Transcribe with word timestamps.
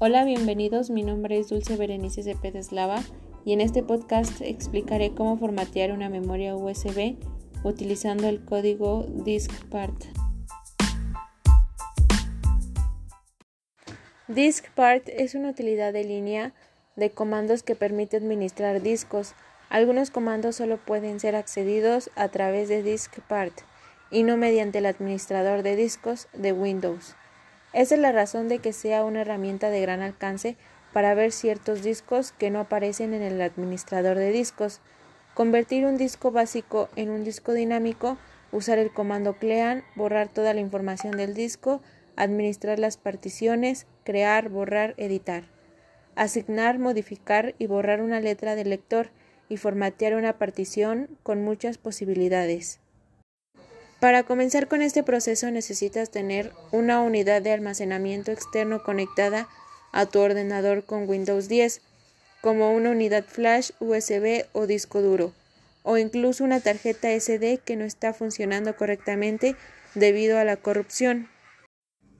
Hola, 0.00 0.24
bienvenidos. 0.24 0.90
Mi 0.90 1.04
nombre 1.04 1.38
es 1.38 1.48
Dulce 1.48 1.76
Berenice 1.76 2.24
Cepeda 2.24 2.58
Eslava 2.58 3.00
y 3.44 3.52
en 3.52 3.60
este 3.60 3.84
podcast 3.84 4.40
explicaré 4.40 5.14
cómo 5.14 5.38
formatear 5.38 5.92
una 5.92 6.08
memoria 6.08 6.56
USB 6.56 7.14
utilizando 7.62 8.26
el 8.28 8.44
código 8.44 9.06
DiskPart. 9.08 9.94
DiskPart 14.26 15.08
es 15.10 15.36
una 15.36 15.50
utilidad 15.50 15.92
de 15.92 16.02
línea 16.02 16.54
de 16.96 17.10
comandos 17.10 17.62
que 17.62 17.76
permite 17.76 18.16
administrar 18.16 18.82
discos. 18.82 19.34
Algunos 19.68 20.10
comandos 20.10 20.56
solo 20.56 20.78
pueden 20.84 21.20
ser 21.20 21.36
accedidos 21.36 22.10
a 22.16 22.28
través 22.28 22.68
de 22.68 22.82
DiskPart 22.82 23.60
y 24.10 24.24
no 24.24 24.36
mediante 24.36 24.78
el 24.78 24.86
administrador 24.86 25.62
de 25.62 25.76
discos 25.76 26.26
de 26.32 26.52
Windows. 26.52 27.14
Esa 27.74 27.96
es 27.96 28.00
la 28.00 28.12
razón 28.12 28.48
de 28.48 28.60
que 28.60 28.72
sea 28.72 29.04
una 29.04 29.22
herramienta 29.22 29.68
de 29.68 29.80
gran 29.80 30.00
alcance 30.00 30.56
para 30.92 31.12
ver 31.14 31.32
ciertos 31.32 31.82
discos 31.82 32.30
que 32.30 32.50
no 32.50 32.60
aparecen 32.60 33.14
en 33.14 33.22
el 33.22 33.42
administrador 33.42 34.16
de 34.16 34.30
discos. 34.30 34.80
Convertir 35.34 35.84
un 35.84 35.96
disco 35.96 36.30
básico 36.30 36.88
en 36.94 37.10
un 37.10 37.24
disco 37.24 37.52
dinámico, 37.52 38.16
usar 38.52 38.78
el 38.78 38.92
comando 38.92 39.38
clean, 39.38 39.82
borrar 39.96 40.28
toda 40.28 40.54
la 40.54 40.60
información 40.60 41.16
del 41.16 41.34
disco, 41.34 41.82
administrar 42.14 42.78
las 42.78 42.96
particiones, 42.96 43.88
crear, 44.04 44.50
borrar, 44.50 44.94
editar. 44.96 45.42
Asignar, 46.14 46.78
modificar 46.78 47.56
y 47.58 47.66
borrar 47.66 48.00
una 48.02 48.20
letra 48.20 48.54
del 48.54 48.70
lector 48.70 49.10
y 49.48 49.56
formatear 49.56 50.14
una 50.14 50.38
partición 50.38 51.08
con 51.24 51.42
muchas 51.42 51.78
posibilidades. 51.78 52.83
Para 54.04 54.24
comenzar 54.24 54.68
con 54.68 54.82
este 54.82 55.02
proceso 55.02 55.50
necesitas 55.50 56.10
tener 56.10 56.52
una 56.72 57.00
unidad 57.00 57.40
de 57.40 57.52
almacenamiento 57.52 58.32
externo 58.32 58.82
conectada 58.82 59.48
a 59.92 60.04
tu 60.04 60.18
ordenador 60.18 60.84
con 60.84 61.08
Windows 61.08 61.48
10, 61.48 61.80
como 62.42 62.74
una 62.74 62.90
unidad 62.90 63.24
flash, 63.24 63.70
USB 63.80 64.44
o 64.52 64.66
disco 64.66 65.00
duro, 65.00 65.32
o 65.84 65.96
incluso 65.96 66.44
una 66.44 66.60
tarjeta 66.60 67.18
SD 67.18 67.60
que 67.64 67.76
no 67.76 67.86
está 67.86 68.12
funcionando 68.12 68.76
correctamente 68.76 69.56
debido 69.94 70.38
a 70.38 70.44
la 70.44 70.58
corrupción. 70.58 71.30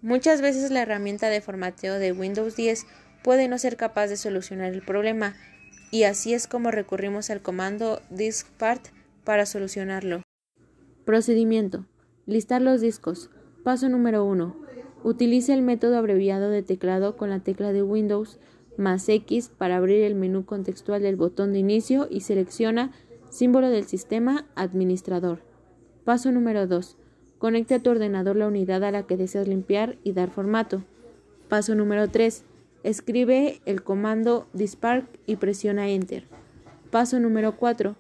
Muchas 0.01 0.41
veces 0.41 0.71
la 0.71 0.81
herramienta 0.81 1.29
de 1.29 1.43
formateo 1.43 1.99
de 1.99 2.13
Windows 2.13 2.57
10 2.57 2.87
puede 3.23 3.47
no 3.47 3.59
ser 3.59 3.77
capaz 3.77 4.07
de 4.07 4.17
solucionar 4.17 4.73
el 4.73 4.81
problema, 4.81 5.37
y 5.91 6.05
así 6.05 6.33
es 6.33 6.47
como 6.47 6.71
recurrimos 6.71 7.29
al 7.29 7.43
comando 7.43 8.01
diskpart 8.09 8.87
para 9.23 9.45
solucionarlo. 9.45 10.23
Procedimiento. 11.05 11.85
Listar 12.25 12.63
los 12.63 12.81
discos. 12.81 13.29
Paso 13.63 13.91
número 13.91 14.25
1. 14.25 14.57
Utilice 15.03 15.53
el 15.53 15.61
método 15.61 15.99
abreviado 15.99 16.49
de 16.49 16.63
teclado 16.63 17.19
con 17.19 17.29
la 17.29 17.41
tecla 17.41 17.75
de 17.75 17.83
Windows 17.83 18.39
más 18.79 19.07
X 19.07 19.51
para 19.51 19.77
abrir 19.77 20.03
el 20.03 20.15
menú 20.15 20.47
contextual 20.47 21.03
del 21.03 21.17
botón 21.17 21.53
de 21.53 21.59
inicio 21.59 22.09
y 22.11 22.23
selecciona 22.23 22.91
símbolo 23.29 23.69
del 23.69 23.85
sistema 23.85 24.47
administrador. 24.55 25.41
Paso 26.05 26.33
número 26.33 26.67
2. 26.67 26.97
Conecte 27.37 27.75
a 27.75 27.81
tu 27.81 27.91
ordenador 27.91 28.37
la 28.37 28.47
unidad 28.47 28.83
a 28.83 28.91
la 28.91 29.03
que 29.03 29.19
deseas 29.19 29.47
limpiar 29.47 29.99
y 30.05 30.15
dar 30.15 30.31
formato. 30.31 30.85
Paso 31.51 31.75
número 31.75 32.09
3. 32.09 32.45
Escribe 32.83 33.61
el 33.67 33.83
comando 33.83 34.47
dispark 34.55 35.07
y 35.27 35.37
presiona 35.37 35.91
Enter. 35.91 36.25
Paso 36.91 37.21
número 37.21 37.59
4. 37.59 37.95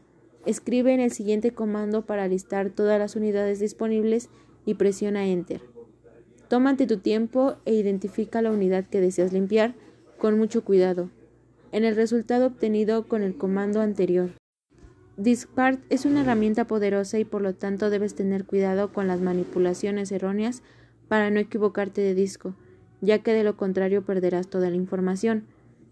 Escribe 0.47 0.93
en 0.93 1.01
el 1.01 1.11
siguiente 1.11 1.53
comando 1.53 2.05
para 2.05 2.29
listar 2.29 2.71
todas 2.71 2.99
las 2.99 3.17
unidades 3.17 3.61
disponibles 3.61 4.29
y 4.67 4.75
presiona 4.75 5.27
Enter. 5.27 5.63
Tómate 6.49 6.87
tu 6.87 6.99
tiempo 6.99 7.57
e 7.65 7.75
identifica 7.75 8.43
la 8.43 8.51
unidad 8.51 8.85
que 8.85 9.01
deseas 9.01 9.33
limpiar 9.33 9.75
con 10.19 10.39
mucho 10.39 10.63
cuidado. 10.63 11.11
En 11.73 11.85
el 11.85 11.97
resultado 11.97 12.47
obtenido 12.47 13.09
con 13.09 13.23
el 13.23 13.37
comando 13.37 13.81
anterior. 13.81 14.31
Diskpart 15.17 15.81
es 15.91 16.05
una 16.05 16.23
herramienta 16.23 16.67
poderosa 16.67 17.19
y 17.19 17.25
por 17.25 17.41
lo 17.41 17.55
tanto 17.55 17.89
debes 17.89 18.15
tener 18.15 18.45
cuidado 18.45 18.93
con 18.93 19.07
las 19.07 19.21
manipulaciones 19.21 20.13
erróneas 20.13 20.63
para 21.09 21.31
no 21.31 21.41
equivocarte 21.41 22.01
de 22.01 22.15
disco, 22.15 22.55
ya 23.01 23.21
que 23.21 23.33
de 23.33 23.45
lo 23.45 23.57
contrario 23.57 24.05
perderás 24.05 24.49
toda 24.49 24.71
la 24.71 24.77
información. 24.77 25.45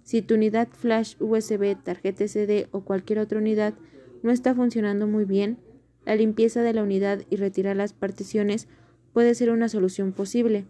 Si 0.02 0.22
tu 0.22 0.34
unidad 0.34 0.68
flash, 0.72 1.14
USB, 1.20 1.76
tarjeta 1.82 2.26
SD 2.26 2.68
o 2.72 2.80
cualquier 2.80 3.20
otra 3.20 3.38
unidad 3.38 3.74
no 4.22 4.30
está 4.30 4.54
funcionando 4.54 5.06
muy 5.06 5.24
bien, 5.24 5.58
la 6.04 6.16
limpieza 6.16 6.62
de 6.62 6.72
la 6.72 6.82
unidad 6.82 7.22
y 7.30 7.36
retirar 7.36 7.76
las 7.76 7.92
particiones 7.92 8.68
puede 9.12 9.34
ser 9.34 9.50
una 9.50 9.68
solución 9.68 10.12
posible. 10.12 10.66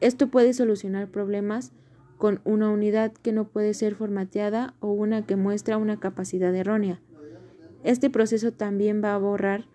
Esto 0.00 0.28
puede 0.28 0.52
solucionar 0.52 1.08
problemas 1.08 1.72
con 2.18 2.40
una 2.44 2.68
unidad 2.68 3.12
que 3.12 3.32
no 3.32 3.48
puede 3.48 3.74
ser 3.74 3.94
formateada 3.94 4.74
o 4.80 4.90
una 4.92 5.24
que 5.24 5.36
muestra 5.36 5.76
una 5.76 6.00
capacidad 6.00 6.54
errónea. 6.54 7.00
Este 7.84 8.10
proceso 8.10 8.52
también 8.52 9.02
va 9.02 9.14
a 9.14 9.18
borrar 9.18 9.66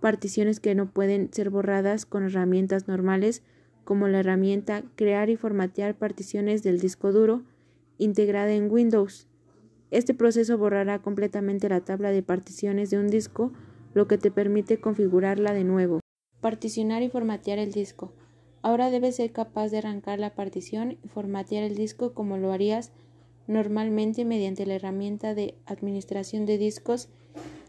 particiones 0.00 0.60
que 0.60 0.74
no 0.74 0.90
pueden 0.90 1.32
ser 1.32 1.50
borradas 1.50 2.04
con 2.04 2.24
herramientas 2.24 2.88
normales 2.88 3.42
como 3.84 4.08
la 4.08 4.18
herramienta 4.18 4.82
crear 4.96 5.30
y 5.30 5.36
formatear 5.36 5.94
particiones 5.94 6.62
del 6.62 6.80
disco 6.80 7.12
duro 7.12 7.42
integrada 7.98 8.52
en 8.52 8.70
Windows. 8.70 9.28
Este 9.90 10.14
proceso 10.14 10.58
borrará 10.58 11.00
completamente 11.00 11.68
la 11.68 11.80
tabla 11.80 12.10
de 12.10 12.22
particiones 12.22 12.90
de 12.90 12.98
un 12.98 13.08
disco, 13.08 13.52
lo 13.94 14.08
que 14.08 14.18
te 14.18 14.30
permite 14.30 14.80
configurarla 14.80 15.52
de 15.54 15.64
nuevo. 15.64 16.00
Particionar 16.40 17.02
y 17.02 17.08
formatear 17.08 17.58
el 17.58 17.72
disco. 17.72 18.12
Ahora 18.62 18.90
debes 18.90 19.16
ser 19.16 19.30
capaz 19.32 19.68
de 19.68 19.78
arrancar 19.78 20.18
la 20.18 20.34
partición 20.34 20.98
y 21.04 21.08
formatear 21.08 21.62
el 21.62 21.76
disco 21.76 22.14
como 22.14 22.36
lo 22.36 22.52
harías 22.52 22.92
normalmente 23.46 24.24
mediante 24.24 24.66
la 24.66 24.74
herramienta 24.74 25.34
de 25.34 25.54
administración 25.66 26.46
de 26.46 26.58
discos 26.58 27.08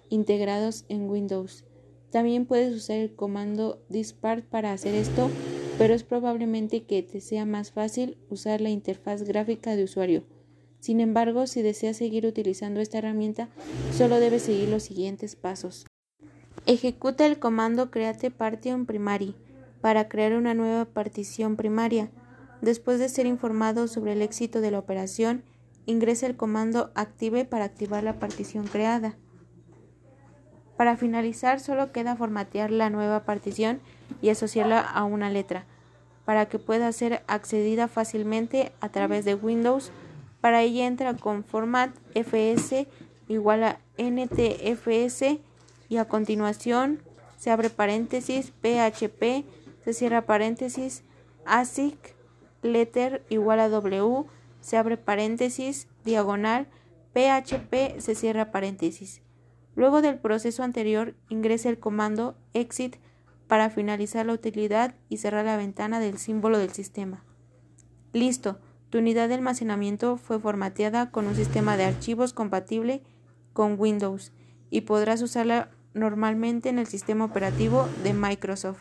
integrados 0.10 0.86
en 0.90 1.08
Windows. 1.08 1.66
También 2.10 2.46
puedes 2.48 2.76
usar 2.76 2.98
el 2.98 3.14
comando 3.14 3.84
diskpart 3.90 4.44
para 4.46 4.72
hacer 4.72 4.96
esto, 4.96 5.30
pero 5.78 5.94
es 5.94 6.04
probablemente 6.04 6.84
que 6.84 7.04
te 7.04 7.22
sea 7.22 7.46
más 7.46 7.72
fácil 7.72 8.18
usar 8.30 8.60
la 8.60 8.70
interfaz 8.70 9.22
gráfica 9.24 9.76
de 9.76 9.84
usuario. 9.84 10.24
Sin 10.80 11.00
embargo, 11.00 11.48
si 11.48 11.62
deseas 11.62 11.98
seguir 11.98 12.26
utilizando 12.26 12.80
esta 12.80 13.00
herramienta, 13.00 13.50
solo 13.92 14.20
debes 14.20 14.44
seguir 14.44 14.70
los 14.70 14.84
siguientes 14.84 15.36
pasos. 15.36 15.86
Ejecuta 16.66 17.26
el 17.26 17.40
comando 17.40 17.92
create 17.92 18.32
partition 18.32 18.86
primary 18.86 19.36
para 19.82 20.08
crear 20.10 20.34
una 20.34 20.54
nueva 20.54 20.86
partición 20.86 21.56
primaria. 21.56 22.10
Después 22.62 23.00
de 23.00 23.10
ser 23.10 23.26
informado 23.26 23.88
sobre 23.88 24.14
el 24.14 24.22
éxito 24.22 24.62
de 24.62 24.72
la 24.72 24.80
operación, 24.80 25.44
ingresa 25.86 26.28
el 26.28 26.36
comando 26.36 26.92
active 26.96 27.46
para 27.46 27.66
activar 27.66 28.04
la 28.04 28.20
partición 28.20 28.68
creada. 28.68 29.16
Para 30.76 30.98
finalizar, 30.98 31.60
solo 31.60 31.92
queda 31.92 32.16
formatear 32.16 32.72
la 32.72 32.90
nueva 32.90 33.24
partición 33.26 33.80
y 34.22 34.30
asociarla 34.30 34.80
a 34.80 35.04
una 35.06 35.30
letra, 35.30 35.66
para 36.26 36.48
que 36.48 36.60
pueda 36.60 36.92
ser 36.92 37.24
accedida 37.28 37.88
fácilmente 37.88 38.74
a 38.82 38.90
través 38.90 39.26
de 39.26 39.36
Windows 39.36 39.92
para 40.42 40.62
ella 40.62 40.86
entra 40.86 41.16
con 41.16 41.44
format 41.44 41.92
fs 42.14 42.88
igual 43.28 43.64
a 43.64 43.80
ntfs 43.98 45.24
y 45.90 45.98
a 45.98 46.06
continuación 46.06 47.02
se 47.38 47.52
abre 47.52 47.70
paréntesis 47.70 48.52
php, 48.62 49.46
se 49.84 49.94
cierra 49.94 50.26
paréntesis 50.26 51.04
asic 51.46 52.16
letter 52.62 53.24
igual 53.30 53.60
a 53.60 53.70
w, 53.70 54.26
se 54.62 54.78
abre 54.78 54.98
paréntesis 54.98 55.88
diagonal 56.04 56.68
php, 57.14 58.00
se 58.00 58.16
cierra 58.16 58.52
paréntesis. 58.52 59.22
Luego 59.76 60.02
del 60.02 60.18
proceso 60.18 60.64
anterior 60.64 61.16
ingresa 61.30 61.70
el 61.70 61.80
comando 61.80 62.36
exit 62.54 62.98
para 63.48 63.70
finalizar 63.70 64.26
la 64.26 64.34
utilidad 64.34 64.96
y 65.10 65.18
cerrar 65.18 65.46
la 65.46 65.58
ventana 65.58 66.00
del 66.00 66.18
símbolo 66.18 66.58
del 66.58 66.72
sistema. 66.72 67.24
Listo. 68.12 68.60
Tu 68.90 68.98
unidad 68.98 69.30
de 69.30 69.36
almacenamiento 69.36 70.18
fue 70.18 70.40
formateada 70.40 71.12
con 71.12 71.28
un 71.28 71.36
sistema 71.36 71.78
de 71.78 71.86
archivos 71.86 72.34
compatible 72.34 73.02
con 73.54 73.80
Windows 73.80 74.34
y 74.70 74.82
podrás 74.82 75.22
usarla 75.22 75.72
normalmente 75.94 76.70
en 76.70 76.78
el 76.78 76.88
sistema 76.88 77.26
operativo 77.26 77.88
de 78.04 78.14
Microsoft. 78.14 78.76